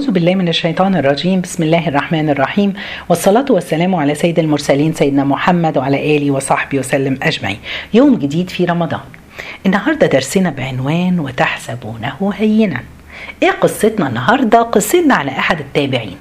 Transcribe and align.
أعوذ 0.00 0.10
بالله 0.10 0.34
من 0.34 0.48
الشيطان 0.48 0.96
الرجيم. 0.96 1.40
بسم 1.40 1.62
الله 1.62 1.88
الرحمن 1.88 2.30
الرحيم. 2.30 2.72
والصلاة 3.08 3.44
والسلام 3.50 3.94
على 3.94 4.14
سيد 4.14 4.38
المرسلين 4.38 4.92
سيدنا 4.92 5.24
محمد 5.24 5.78
وعلى 5.78 6.16
آله 6.16 6.30
وصحبه 6.30 6.78
وسلم 6.78 7.18
أجمعين. 7.22 7.58
يوم 7.94 8.14
جديد 8.14 8.50
في 8.50 8.64
رمضان. 8.64 9.00
النهاردة 9.66 10.06
درسنا 10.06 10.50
بعنوان 10.50 11.20
وتحسبونه 11.20 12.32
هينا. 12.36 12.80
إيه 13.42 13.50
قصتنا 13.50 14.08
النهاردة؟ 14.08 14.62
قصتنا 14.62 15.14
على 15.14 15.30
أحد 15.30 15.60
التابعين. 15.60 16.16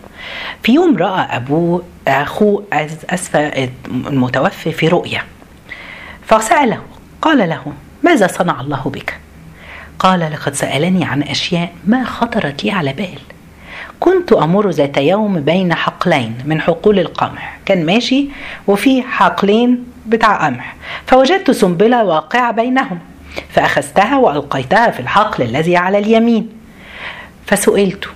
في 0.64 0.74
يوم 0.74 0.98
رأى 0.98 1.38
أبوه 1.38 1.84
أخوه 2.08 2.64
أسفة 3.10 3.70
المتوفي 3.88 4.72
في 4.72 4.88
رؤيا 4.88 5.22
فسأله 6.26 6.82
قال 7.22 7.50
له 7.50 7.64
ماذا 8.04 8.28
صنع 8.28 8.62
الله 8.62 8.84
بك؟ 8.86 9.20
قال 10.00 10.20
لقد 10.20 10.54
سألني 10.54 11.06
عن 11.06 11.24
أشياء 11.24 11.74
ما 11.88 12.04
خطرت 12.04 12.64
لي 12.64 12.72
على 12.72 12.94
بال. 12.94 13.20
كنت 14.00 14.34
أمر 14.34 14.70
ذات 14.70 14.98
يوم 14.98 15.40
بين 15.40 15.74
حقلين 15.74 16.38
من 16.46 16.62
حقول 16.62 17.00
القمح. 17.00 17.60
كان 17.66 17.86
ماشي 17.86 18.28
وفي 18.68 19.02
حقلين 19.02 19.86
بتاع 20.06 20.46
قمح. 20.46 20.76
فوجدت 21.08 21.52
سنبلة 21.52 22.04
واقعة 22.04 22.52
بينهم 22.52 23.00
فأخذتها 23.50 24.18
وألقيتها 24.18 24.92
في 24.92 25.00
الحقل 25.00 25.44
الذي 25.44 25.78
على 25.78 25.98
اليمين. 25.98 26.50
فسئلت 27.46 28.10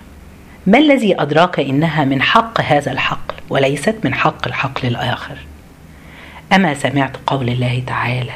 ما 0.67 0.77
الذي 0.77 1.21
أدراك 1.21 1.59
إنها 1.59 2.05
من 2.05 2.21
حق 2.21 2.61
هذا 2.61 2.91
الحقل 2.91 3.35
وليست 3.49 3.95
من 4.03 4.13
حق 4.13 4.47
الحقل 4.47 4.87
الآخر؟ 4.87 5.37
أما 6.53 6.73
سمعت 6.73 7.11
قول 7.27 7.49
الله 7.49 7.83
تعالى 7.87 8.33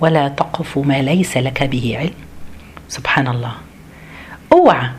ولا 0.00 0.28
تقف 0.28 0.78
ما 0.78 1.02
ليس 1.02 1.36
لك 1.36 1.62
به 1.62 1.96
علم. 1.98 2.14
سبحان 2.88 3.28
الله. 3.28 3.52
أوعى 4.52 4.90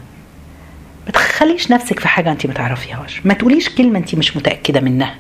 ما 1.06 1.12
تخليش 1.12 1.72
نفسك 1.72 2.00
في 2.00 2.08
حاجة 2.08 2.32
انت 2.32 2.46
ما 2.46 2.54
تعرفيهاش 2.54 3.22
ما 3.26 3.34
تقوليش 3.34 3.70
كلمة 3.70 4.00
انت 4.00 4.16
مش 4.16 4.38
متأكدة 4.38 4.80
منها. 4.82 5.16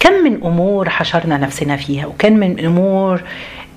كم 0.00 0.12
من 0.12 0.34
أمور 0.44 0.90
حشرنا 0.90 1.36
نفسنا 1.38 1.76
فيها 1.76 2.06
وكم 2.06 2.32
من 2.32 2.64
أمور 2.64 3.22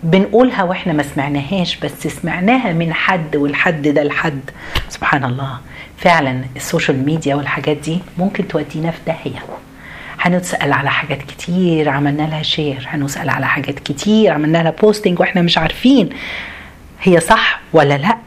بنقولها 0.03 0.63
وإحنا 0.63 0.93
ما 0.93 1.03
سمعناهاش 1.03 1.75
بس 1.77 2.07
سمعناها 2.07 2.73
من 2.73 2.93
حد 2.93 3.35
والحد 3.35 3.87
ده 3.87 4.01
الحد 4.01 4.39
سبحان 4.89 5.23
الله. 5.25 5.57
فعلا 5.97 6.41
ال 6.55 6.62
social 6.62 7.05
media 7.05 7.35
والحاجات 7.35 7.77
دي 7.77 7.99
ممكن 8.17 8.47
تودينا 8.47 8.91
في 8.91 8.99
داهية. 9.07 9.39
هنسأل 10.19 10.73
على 10.73 10.89
حاجات 10.89 11.21
كتير 11.21 11.89
عملنا 11.89 12.23
لها 12.23 12.41
share 12.43 12.85
هنسأل 12.89 13.29
على 13.29 13.47
حاجات 13.47 13.79
كتير 13.79 14.31
عملنا 14.33 14.57
لها 14.57 14.71
posting 14.81 15.19
وإحنا 15.19 15.41
مش 15.41 15.57
عارفين. 15.57 16.09
هي 17.01 17.19
صح 17.19 17.59
ولا 17.73 17.97
لأ؟ 17.97 18.17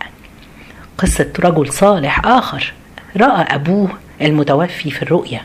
قصة 0.98 1.32
رجل 1.40 1.72
صالح 1.72 2.26
آخر. 2.26 2.72
رأى 3.16 3.54
أبوه 3.54 3.88
المتوفي 4.22 4.90
في 4.90 5.02
الرؤيا 5.02 5.40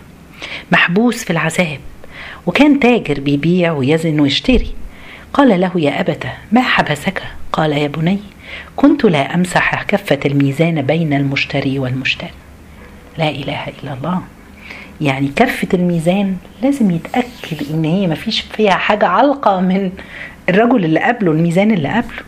محبوس 0.72 1.24
في 1.24 1.30
العذاب 1.30 1.80
وكان 2.48 2.80
تاجر 2.80 3.20
بيبيع 3.20 3.72
ويزن 3.72 4.20
ويشتري. 4.20 4.74
قال 5.34 5.62
له 5.62 5.72
يا 5.76 6.00
أبت 6.00 6.28
ما 6.52 6.62
حبسك؟ 6.62 7.24
قال 7.54 7.72
يا 7.72 7.88
بني 7.88 8.20
كنت 8.76 9.06
لا 9.06 9.36
أمسح 9.36 9.84
كفة 9.84 10.20
الميزان 10.26 10.82
بين 10.82 11.14
المشتري 11.14 11.80
والمشتري. 11.80 12.32
لا 13.18 13.30
إله 13.30 13.68
إلا 13.68 13.94
الله. 13.94 14.22
يعني 15.02 15.32
كفة 15.36 15.68
الميزان 15.74 16.38
لازم 16.64 16.92
يتأكد 16.92 17.72
إن 17.74 17.86
هي 17.86 18.08
مفيش 18.08 18.42
فيها 18.42 18.72
حاجة 18.72 19.06
علقة 19.06 19.60
من 19.60 19.92
الرجل 20.50 20.86
اللي 20.86 21.00
قبله 21.00 21.32
الميزان 21.32 21.72
اللي 21.72 21.90
قبله. 21.90 22.24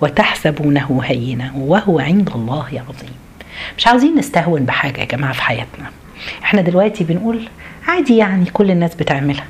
وتحسبونه 0.00 1.00
هينا 1.04 1.52
وهو 1.56 1.98
عند 1.98 2.30
الله 2.34 2.66
عظيم. 2.66 3.14
مش 3.78 3.86
عاوزين 3.86 4.18
نستهون 4.18 4.64
بحاجة 4.64 5.00
يا 5.00 5.04
جماعة 5.04 5.32
في 5.32 5.42
حياتنا. 5.42 5.90
إحنا 6.44 6.60
دلوقتي 6.62 7.04
بنقول 7.04 7.48
عادي 7.88 8.16
يعني 8.16 8.44
كل 8.50 8.70
الناس 8.70 8.94
بتعملها. 8.94 9.46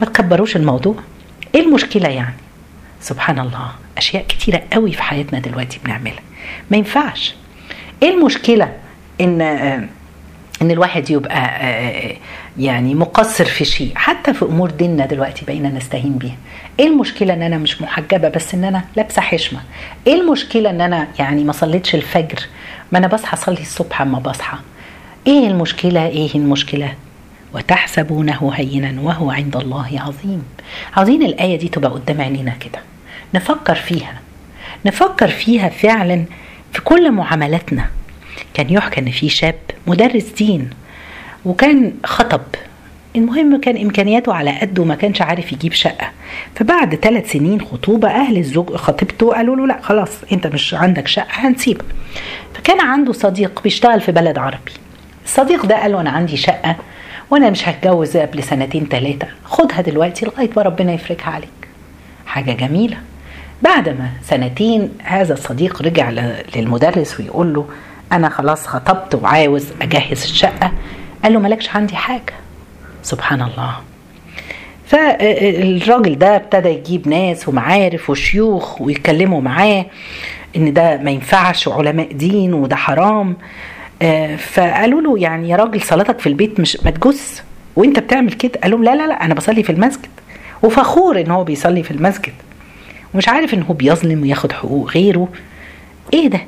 ما 0.00 0.06
تكبروش 0.06 0.56
الموضوع. 0.56 0.94
إيه 1.54 1.60
المشكلة 1.60 2.08
يعني؟ 2.08 2.34
سبحان 3.00 3.38
الله 3.38 3.70
أشياء 3.98 4.24
كتيرة 4.28 4.62
قوي 4.72 4.92
في 4.92 5.02
حياتنا 5.02 5.38
دلوقتي 5.38 5.80
بنعملها. 5.84 6.20
ما 6.70 6.76
ينفعش. 6.76 7.34
إيه 8.02 8.10
المشكلة 8.14 8.72
إن 9.20 9.40
إن 10.62 10.70
الواحد 10.70 11.10
يبقى 11.10 12.16
يعني 12.58 12.94
مقصر 12.94 13.44
في 13.44 13.64
شيء؟ 13.64 13.92
حتى 13.94 14.34
في 14.34 14.44
أمور 14.44 14.70
ديننا 14.70 15.06
دلوقتي 15.06 15.44
بقينا 15.46 15.68
نستهين 15.68 16.18
بيها. 16.18 16.36
إيه 16.80 16.86
المشكلة 16.86 17.34
إن 17.34 17.42
أنا 17.42 17.58
مش 17.58 17.82
محجبة 17.82 18.28
بس 18.28 18.54
إن 18.54 18.64
أنا 18.64 18.84
لابسة 18.96 19.22
حشمة؟ 19.22 19.60
إيه 20.06 20.20
المشكلة 20.20 20.70
إن 20.70 20.80
أنا 20.80 21.08
يعني 21.18 21.44
ما 21.44 21.52
صليتش 21.52 21.94
الفجر؟ 21.94 22.38
ما 22.92 22.98
أنا 22.98 23.06
بصحى 23.06 23.34
أصلي 23.36 23.60
الصبح 23.60 24.02
أما 24.02 24.18
بصحى. 24.18 24.58
إيه 25.26 25.46
المشكلة؟ 25.48 26.06
إيه 26.06 26.34
المشكلة؟ 26.34 26.94
وتحسبونه 27.54 28.50
هينا 28.54 29.00
وهو 29.00 29.30
عند 29.30 29.56
الله 29.56 30.00
عظيم. 30.00 30.42
عاوزين 30.96 31.22
الآية 31.22 31.58
دي 31.58 31.68
تبقى 31.68 31.90
قدام 31.90 32.20
عينينا 32.20 32.50
كده. 32.50 32.80
نفكر 33.34 33.74
فيها. 33.74 34.20
نفكر 34.86 35.28
فيها 35.28 35.68
فعلا 35.68 36.24
في 36.72 36.80
كل 36.80 37.12
معاملاتنا. 37.12 37.86
كان 38.54 38.70
يحكى 38.72 39.00
ان 39.00 39.10
في 39.10 39.28
شاب 39.28 39.54
مدرس 39.86 40.24
دين 40.38 40.70
وكان 41.44 41.92
خطب. 42.04 42.40
المهم 43.16 43.60
كان 43.60 43.76
إمكانياته 43.76 44.34
على 44.34 44.50
قده 44.50 44.82
وما 44.82 44.94
كانش 44.94 45.22
عارف 45.22 45.52
يجيب 45.52 45.72
شقة. 45.72 46.10
فبعد 46.54 46.94
ثلاث 46.94 47.32
سنين 47.32 47.60
خطوبة 47.60 48.08
أهل 48.08 48.36
الزوج 48.38 48.76
خطيبته 48.76 49.32
قالوا 49.34 49.56
له 49.56 49.66
لا 49.66 49.78
خلاص 49.82 50.10
أنت 50.32 50.46
مش 50.46 50.74
عندك 50.74 51.06
شقة 51.06 51.26
هنسيبك. 51.30 51.84
فكان 52.54 52.80
عنده 52.80 53.12
صديق 53.12 53.62
بيشتغل 53.62 54.00
في 54.00 54.12
بلد 54.12 54.38
عربي. 54.38 54.72
الصديق 55.24 55.66
ده 55.66 55.76
قال 55.82 55.92
له 55.92 56.00
أنا 56.00 56.10
عندي 56.10 56.36
شقة 56.36 56.76
وأنا 57.30 57.50
مش 57.50 57.68
هتجوز 57.68 58.16
قبل 58.16 58.42
سنتين 58.42 58.86
ثلاثة 58.90 59.26
خدها 59.44 59.80
دلوقتي 59.80 60.26
لغاية 60.26 60.50
ما 60.56 60.62
ربنا 60.62 60.92
يفرجها 60.92 61.30
عليك. 61.30 61.48
حاجة 62.26 62.52
جميلة. 62.52 62.96
بعد 63.62 63.88
ما 63.88 64.08
سنتين 64.22 64.92
هذا 65.02 65.32
الصديق 65.34 65.82
رجع 65.82 66.10
للمدرس 66.56 67.20
ويقول 67.20 67.54
له 67.54 67.66
أنا 68.12 68.28
خلاص 68.28 68.66
خطبت 68.66 69.14
وعاوز 69.14 69.66
أجهز 69.82 70.22
الشقة 70.22 70.72
قال 71.24 71.32
له 71.32 71.40
مالكش 71.40 71.68
عندي 71.76 71.96
حاجة. 71.96 72.32
سبحان 73.08 73.42
الله. 73.42 73.74
فالراجل 74.86 76.18
ده 76.18 76.36
ابتدى 76.36 76.68
يجيب 76.68 77.08
ناس 77.08 77.48
ومعارف 77.48 78.10
وشيوخ 78.10 78.80
ويتكلموا 78.80 79.40
معاه 79.40 79.86
إن 80.56 80.72
ده 80.72 80.96
ما 80.96 81.10
ينفعش 81.10 81.66
وعلماء 81.66 82.12
دين 82.12 82.54
وده 82.54 82.76
حرام. 82.76 83.36
فقالوا 84.38 85.00
له 85.00 85.18
يعني 85.18 85.48
يا 85.48 85.56
راجل 85.56 85.82
صلاتك 85.82 86.18
في 86.18 86.26
البيت 86.26 86.60
مش 86.60 86.78
ما 86.84 86.90
تجس 86.90 87.42
وأنت 87.76 87.98
بتعمل 87.98 88.32
كده؟ 88.32 88.60
قال 88.62 88.70
لهم 88.70 88.84
لا 88.84 88.96
لا 88.96 89.06
لا 89.06 89.24
أنا 89.24 89.34
بصلي 89.34 89.62
في 89.62 89.72
المسجد. 89.72 90.08
وفخور 90.62 91.20
إن 91.20 91.30
هو 91.30 91.44
بيصلي 91.44 91.82
في 91.82 91.90
المسجد. 91.90 92.32
ومش 93.14 93.28
عارف 93.28 93.54
إن 93.54 93.62
هو 93.62 93.74
بيظلم 93.74 94.22
وياخد 94.22 94.52
حقوق 94.52 94.90
غيره. 94.90 95.28
إيه 96.14 96.28
ده؟ 96.28 96.40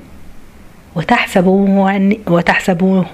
وتحسبوه 0.97 2.15
وتحسبوه. 2.27 3.07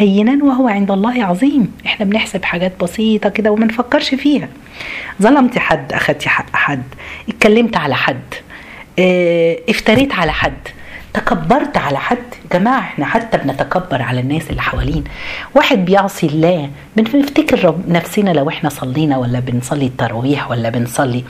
هينا 0.00 0.44
وهو 0.44 0.68
عند 0.68 0.90
الله 0.90 1.24
عظيم. 1.24 1.72
إحنا 1.86 2.06
بنحسب 2.06 2.44
حاجات 2.44 2.72
بسيطة 2.82 3.28
كده 3.28 3.50
وما 3.50 3.66
نفكرش 3.66 4.14
فيها. 4.14 4.48
ظلمت 5.22 5.58
حد 5.58 5.92
أخدتي 5.92 6.28
حق 6.28 6.56
حد. 6.56 6.82
اتكلمت 7.28 7.76
على 7.76 7.94
حد. 7.94 8.34
آه 8.98 9.56
افتريت 9.68 10.12
على 10.14 10.32
حد. 10.32 10.68
تكبرت 11.14 11.76
على 11.76 11.98
حد. 11.98 12.16
يا 12.18 12.58
جماعة 12.58 12.80
إحنا 12.80 13.06
حتى 13.06 13.38
بنتكبر 13.38 14.02
على 14.02 14.20
الناس 14.20 14.50
اللي 14.50 14.62
حوالينا. 14.62 15.04
واحد 15.54 15.84
بيعصي 15.84 16.26
الله. 16.26 16.70
بنفتكر 16.96 17.74
نفسنا 17.88 18.30
لو 18.30 18.48
إحنا 18.48 18.68
صلينا 18.68 19.16
ولا 19.16 19.40
بنصلي 19.40 19.86
التراويح 19.86 20.50
ولا 20.50 20.70
بنصلي 20.70 21.24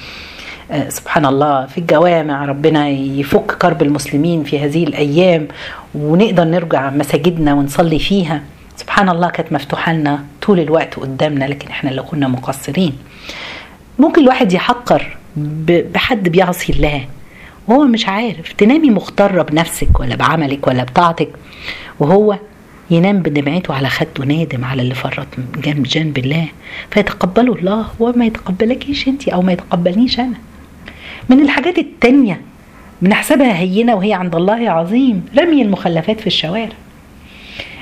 سبحان 0.89 1.27
الله 1.27 1.67
في 1.67 1.79
الجوامع 1.79 2.45
ربنا 2.45 2.89
يفك 2.89 3.53
كرب 3.53 3.83
المسلمين 3.83 4.45
في 4.45 4.59
هذه 4.59 4.85
الأيام 4.85 5.49
ونقدر 5.95 6.45
نرجع 6.45 6.91
مساجدنا 6.91 7.55
ونصلي 7.55 7.99
فيها. 7.99 8.43
سبحان 8.81 9.09
الله 9.09 9.31
كانت 9.31 9.53
مفتوحة 9.53 9.93
لنا 9.93 10.25
طول 10.43 10.61
الوقت 10.61 10.95
قدامنا 10.95 11.45
لكن 11.45 11.69
إحنا 11.69 11.91
اللي 11.91 12.03
كنا 12.03 12.29
مقصرين. 12.29 12.93
ممكن 13.99 14.23
الواحد 14.23 14.53
يحقر 14.53 15.17
بحد 15.67 16.29
بيعصي 16.29 16.73
الله 16.73 17.05
وهو 17.69 17.85
مش 17.85 18.09
عارف. 18.09 18.53
تنامي 18.53 18.91
مغترة 18.91 19.43
بنفسك 19.43 20.01
ولا 20.01 20.17
بعملك 20.17 20.67
ولا 20.67 20.85
بطاعتك 20.85 21.29
وهو 21.99 22.39
ينام 22.91 23.19
بدمعته 23.19 23.75
على 23.75 23.89
خده 23.89 24.25
نادم 24.25 24.65
على 24.65 24.83
اللي 24.83 24.95
فرط 24.95 25.27
جنب 25.57 25.83
جنب 25.83 26.19
الله. 26.19 26.49
فيتقبله 26.91 27.55
الله 27.55 27.87
وما 28.01 28.25
يتقبلكيش 28.25 29.09
انت 29.09 29.29
أو 29.29 29.43
ما 29.43 29.53
يتقبلنيش 29.53 30.21
أنا. 30.21 30.37
من 31.29 31.41
الحاجات 31.41 31.79
التانية 31.79 32.41
بنحسبها 33.03 33.59
هينة 33.59 33.95
وهي 33.95 34.13
عند 34.13 34.35
الله 34.35 34.71
عظيم 34.71 35.27
رمي 35.39 35.63
المخلفات 35.63 36.21
في 36.21 36.27
الشوارع. 36.27 36.77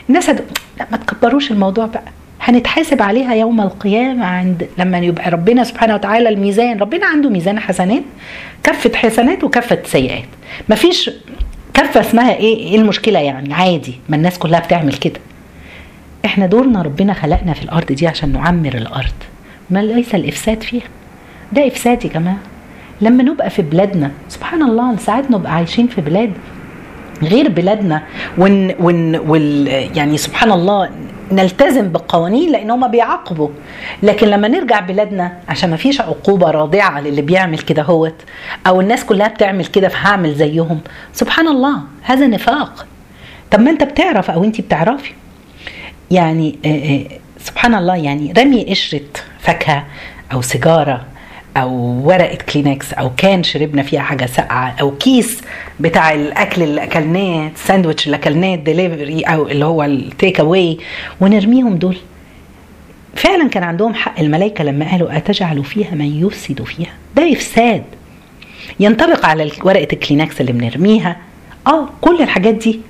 الناس 0.08 0.30
هد... 0.30 0.44
لا 0.78 0.86
ما 0.90 0.96
تكبروش 0.96 1.50
الموضوع 1.50 1.86
بقى. 1.86 2.02
هنتحاسب 2.40 3.02
عليها 3.02 3.34
يوم 3.34 3.60
القيامة 3.60 4.26
عند 4.26 4.68
لما 4.78 4.98
يبقى 4.98 5.30
ربنا 5.30 5.64
سبحانه 5.64 5.94
وتعالى 5.94 6.28
الميزان. 6.28 6.78
ربنا 6.78 7.06
عنده 7.06 7.30
ميزان 7.30 7.58
حسنات 7.60 8.02
كفة 8.64 8.96
حسنات 8.96 9.44
وكفة 9.44 9.78
سيئات. 9.84 10.24
مفيش 10.68 11.10
كفة 11.74 12.00
اسمها 12.00 12.34
إيه؟ 12.34 12.56
إيه 12.56 12.76
المشكلة 12.76 13.18
يعني؟ 13.18 13.54
عادي 13.54 13.94
ما 14.08 14.16
الناس 14.16 14.38
كلها 14.38 14.60
بتعمل 14.60 14.92
كده. 14.94 15.20
إحنا 16.24 16.46
دورنا 16.46 16.82
ربنا 16.82 17.12
خلقنا 17.12 17.52
في 17.52 17.62
الأرض 17.62 17.92
دي 17.92 18.06
عشان 18.06 18.32
نعمر 18.32 18.74
الأرض. 18.74 19.12
ما 19.70 19.78
ليس 19.82 20.14
الإفساد 20.14 20.62
فيها. 20.62 20.88
ده 21.52 21.66
إفساد 21.66 22.04
يا 22.04 22.10
جماعة. 22.10 22.38
لما 23.00 23.22
نبقى 23.22 23.50
في 23.50 23.62
بلادنا 23.62 24.10
سبحان 24.28 24.62
الله 24.62 24.96
ساعات 24.96 25.30
نبقى 25.30 25.54
عايشين 25.54 25.86
في 25.86 26.00
بلاد 26.00 26.32
غير 27.22 27.48
بلادنا 27.48 28.02
ون 28.38 28.74
ون 28.80 29.16
وال 29.16 29.66
يعني 29.96 30.16
سبحان 30.16 30.52
الله 30.52 30.90
نلتزم 31.32 31.88
بالقوانين 31.88 32.52
لأن 32.52 32.70
هم 32.70 32.88
بيعاقبوا. 32.88 33.48
لكن 34.02 34.26
لما 34.26 34.48
نرجع 34.48 34.80
بلادنا 34.80 35.32
عشان 35.48 35.70
ما 35.70 35.76
فيش 35.76 36.00
عقوبة 36.00 36.50
رادعه 36.50 37.00
للي 37.00 37.22
بيعمل 37.22 37.58
كده 37.58 37.82
هوت 37.82 38.14
أو 38.66 38.80
الناس 38.80 39.04
كلها 39.04 39.28
بتعمل 39.28 39.66
كده 39.66 39.88
فهعمل 39.88 40.34
زيهم 40.34 40.80
سبحان 41.12 41.48
الله 41.48 41.80
هذا 42.02 42.26
نفاق. 42.26 42.86
طب 43.50 43.60
ما 43.60 43.70
أنت 43.70 43.84
بتعرف 43.84 44.30
أو 44.30 44.44
انت 44.44 44.60
بتعرفي. 44.60 45.12
يعني 46.10 46.58
سبحان 47.38 47.74
الله 47.74 47.96
يعني 47.96 48.32
رمي 48.38 48.64
قشرة 48.70 49.00
فاكهة 49.38 49.86
أو 50.32 50.42
سيجارة 50.42 51.04
أو 51.56 51.70
ورقة 52.08 52.38
كلينكس 52.52 52.92
أو 52.92 53.10
كان 53.16 53.42
شربنا 53.42 53.82
فيها 53.82 54.00
حاجة 54.00 54.26
ساقعة 54.26 54.74
أو 54.80 54.90
كيس 54.96 55.40
بتاع 55.80 56.12
الأكل 56.12 56.62
اللي 56.62 56.82
أكلناه 56.84 57.48
الساندوتش 57.54 58.06
اللي 58.06 58.16
أكلناه 58.16 58.54
ديليفري 58.54 59.20
أو 59.22 59.48
اللي 59.48 59.64
هو 59.64 59.82
ال 59.82 59.94
take 59.94 60.40
away 60.40 60.78
ونرميهم 61.20 61.74
دول. 61.76 61.96
فعلا 63.14 63.48
كان 63.48 63.62
عندهم 63.62 63.94
حق. 63.94 64.20
الملائكه 64.20 64.64
لما 64.64 64.90
قالوا 64.90 65.16
أتجعل 65.16 65.64
فيها 65.64 65.94
من 65.94 66.24
يفسد 66.26 66.62
فيها؟ 66.62 66.92
ده 67.16 67.32
إفساد. 67.32 67.84
ينطبق 68.80 69.26
على 69.26 69.50
ورقة 69.64 69.88
الكلينكس 69.92 70.40
اللي 70.40 70.52
بنرميها. 70.52 71.16
آه 71.66 71.88
كل 72.00 72.22
الحاجات 72.22 72.54
دي. 72.54 72.80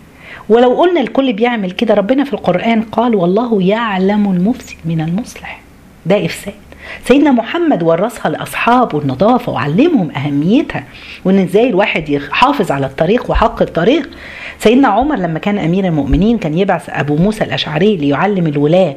ولو 0.49 0.75
قلنا 0.81 1.01
الكل 1.01 1.33
بيعمل 1.33 1.71
كده 1.71 1.95
ربنا 1.95 2.25
في 2.25 2.33
القرآن 2.33 2.83
قال 2.83 3.15
والله 3.15 3.63
يعلم 3.63 4.33
المفسد 4.33 4.77
من 4.85 5.01
المصلح. 5.01 5.61
ده 6.07 6.25
إفساد. 6.27 6.55
سيدنا 7.05 7.31
محمد 7.31 7.83
ورثها 7.83 8.31
لأصحابه 8.31 8.99
النظافة 8.99 9.53
وعلمهم 9.53 10.11
أهميتها 10.11 10.85
وإن 11.25 11.39
إزاي 11.39 11.69
الواحد 11.69 12.09
يحافظ 12.09 12.73
على 12.73 12.87
الطريق 12.87 13.31
وحق 13.31 13.63
الطريق. 13.63 14.11
سيدنا 14.59 14.89
عمر 14.89 15.17
لما 15.17 15.39
كان 15.39 15.59
أمير 15.59 15.85
المؤمنين 15.85 16.39
كان 16.39 16.59
يبعث 16.59 16.91
أبو 16.91 17.17
موسى 17.17 17.45
الأشعري 17.45 17.97
ليعلم 17.97 18.47
الولاة 18.47 18.97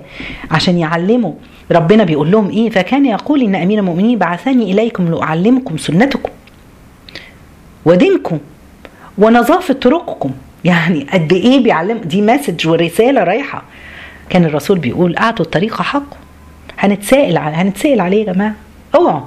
عشان 0.51 0.77
يعلموا 0.77 1.33
ربنا 1.71 2.03
بيقول 2.03 2.31
لهم 2.31 2.49
إيه؟ 2.49 2.69
فكان 2.69 3.05
يقول 3.05 3.41
إن 3.41 3.55
أمير 3.55 3.79
المؤمنين 3.79 4.17
بعثني 4.17 4.71
إليكم 4.71 5.07
لأعلمكم 5.07 5.77
سنتكم 5.77 6.29
ودينكم 7.85 8.39
ونظافة 9.17 9.73
طرقكم. 9.73 10.31
يعني 10.63 11.07
قد 11.13 11.33
إيه 11.33 11.63
بيعلم 11.63 11.97
دي 11.97 12.21
مسج 12.21 12.67
ورسالة 12.67 13.23
رايحة. 13.23 13.63
كان 14.29 14.45
الرسول 14.45 14.79
بيقول 14.79 15.15
أعطوا 15.17 15.45
الطريق 15.45 15.81
حقه. 15.81 16.20
هنتسائل 16.81 17.37
هنتسائل 17.37 18.01
عليه 18.01 18.27
يا 18.27 18.33
جماعة. 18.33 18.55
اوعوا 18.95 19.25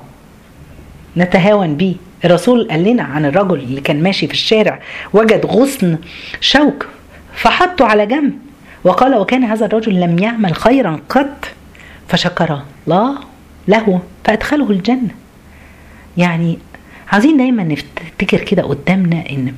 نتهاون 1.16 1.76
بيه. 1.76 1.94
الرسول 2.24 2.68
قال 2.70 2.84
لنا 2.84 3.02
عن 3.02 3.24
الرجل 3.24 3.58
اللي 3.58 3.80
كان 3.80 4.02
ماشي 4.02 4.26
في 4.26 4.32
الشارع 4.32 4.80
وجد 5.12 5.46
غصن 5.46 5.98
شوك 6.40 6.86
فحطه 7.34 7.86
على 7.86 8.06
جنب. 8.06 8.32
وقال 8.84 9.14
وكان 9.14 9.44
هذا 9.44 9.66
الرجل 9.66 10.00
لم 10.00 10.18
يعمل 10.18 10.54
خيرا 10.54 11.00
قط. 11.08 11.46
فشكر 12.08 12.62
الله 12.86 13.18
له 13.68 14.00
فأدخله 14.24 14.70
الجنة. 14.70 15.14
يعني 16.16 16.58
عايزين 17.12 17.36
دايما 17.36 17.64
نفتكر 17.64 18.38
كده 18.38 18.62
قدامنا 18.62 19.24
إن 19.30 19.54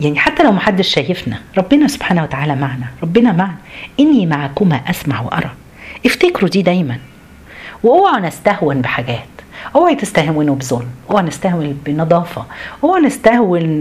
يعني 0.00 0.18
حتى 0.18 0.42
لو 0.42 0.52
محدش 0.52 0.88
شايفنا 0.88 1.38
ربنا 1.58 1.88
سبحانه 1.88 2.22
وتعالى 2.22 2.56
معنا. 2.56 2.86
ربنا 3.02 3.32
معنا. 3.32 3.56
إني 4.00 4.26
معكما 4.26 4.76
أسمع 4.76 5.20
وأرى. 5.20 5.50
افتكروا 6.06 6.50
دي 6.50 6.62
دايما. 6.62 6.98
واوعوا 7.84 8.20
نستهون 8.20 8.80
بحاجات. 8.80 9.26
اوعي 9.76 9.94
تستهونوا 9.94 10.54
بظلم. 10.54 10.88
أوعى 11.10 11.22
نستهون 11.22 11.78
بنظافة. 11.86 12.44
أوعى 12.84 13.02
نستهون 13.02 13.80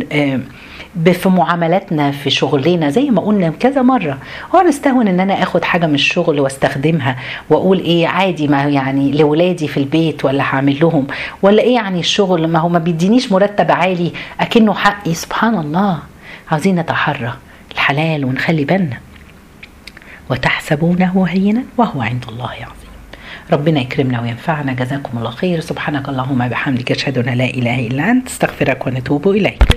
في 1.04 1.30
معاملاتنا 1.30 2.12
في 2.12 2.30
شغلنا. 2.30 2.90
زي 2.90 3.10
ما 3.10 3.22
قلنا 3.22 3.50
كذا 3.50 3.82
مرة. 3.82 4.18
أوعى 4.54 4.68
نستهون 4.68 5.08
إن 5.08 5.20
أنا 5.20 5.44
آخد 5.44 5.64
حاجة 5.64 5.86
من 5.88 5.96
الشغل 5.96 6.40
واستخدمها. 6.40 7.16
وأقول 7.50 7.80
إيه 7.80 8.08
عادي 8.08 8.48
ما 8.48 8.64
يعني 8.64 9.12
لاولادي 9.12 9.68
في 9.68 9.78
البيت 9.78 10.26
ولا 10.26 10.44
هعمل 10.44 10.80
لهم. 10.80 11.08
ولا 11.42 11.62
إيه 11.62 11.76
يعني 11.76 12.00
الشغل؟ 12.00 12.48
ما 12.48 12.60
هو 12.60 12.70
ما 12.70 12.80
بيدينيش 12.80 13.32
مرتب 13.32 13.72
عالي. 13.72 14.14
أكنه 14.40 14.74
حقي. 14.74 15.14
سبحان 15.14 15.58
الله. 15.58 16.00
عايزين 16.52 16.76
نتحرى 16.80 17.34
الحلال 17.72 18.26
ونخلي 18.26 18.66
بالنا. 18.66 18.98
وتحسبونه 20.30 21.26
هينا 21.28 21.64
وهو 21.78 22.02
عند 22.02 22.26
الله 22.30 22.52
عظيم 22.52 22.83
ربنا 23.52 23.82
يكرمنا 23.82 24.22
وينفعنا. 24.22 24.74
جزاكم 24.74 25.18
الله 25.18 25.32
خير. 25.32 25.60
سبحانك 25.60 26.10
اللهم 26.10 26.48
بحمدك 26.48 26.92
أشهد 26.92 27.18
أن 27.18 27.34
لا 27.34 27.46
إله 27.46 27.88
إلا 27.88 28.12
أنت 28.12 28.28
أستغفرك 28.28 28.88
ونتوب 28.88 29.28
إليك. 29.28 29.74